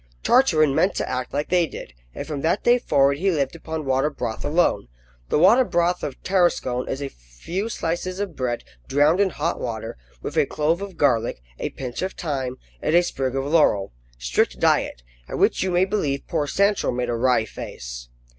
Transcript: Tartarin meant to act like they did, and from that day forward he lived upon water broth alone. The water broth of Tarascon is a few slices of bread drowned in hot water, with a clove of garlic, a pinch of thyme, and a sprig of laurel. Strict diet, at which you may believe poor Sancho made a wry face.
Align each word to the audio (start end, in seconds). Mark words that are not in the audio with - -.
Tartarin 0.23 0.73
meant 0.73 0.95
to 0.95 1.07
act 1.07 1.31
like 1.31 1.49
they 1.49 1.67
did, 1.67 1.93
and 2.15 2.25
from 2.25 2.41
that 2.41 2.63
day 2.63 2.79
forward 2.79 3.19
he 3.19 3.29
lived 3.29 3.55
upon 3.55 3.85
water 3.85 4.09
broth 4.09 4.43
alone. 4.43 4.87
The 5.29 5.37
water 5.37 5.63
broth 5.63 6.01
of 6.01 6.23
Tarascon 6.23 6.89
is 6.89 7.03
a 7.03 7.07
few 7.07 7.69
slices 7.69 8.19
of 8.19 8.35
bread 8.35 8.63
drowned 8.87 9.19
in 9.19 9.29
hot 9.29 9.59
water, 9.59 9.97
with 10.23 10.37
a 10.37 10.47
clove 10.47 10.81
of 10.81 10.97
garlic, 10.97 11.43
a 11.59 11.69
pinch 11.69 12.01
of 12.01 12.13
thyme, 12.13 12.57
and 12.81 12.95
a 12.95 13.03
sprig 13.03 13.35
of 13.35 13.45
laurel. 13.45 13.91
Strict 14.17 14.59
diet, 14.59 15.03
at 15.29 15.37
which 15.37 15.61
you 15.61 15.69
may 15.69 15.85
believe 15.85 16.25
poor 16.27 16.47
Sancho 16.47 16.89
made 16.89 17.09
a 17.09 17.15
wry 17.15 17.45
face. 17.45 18.09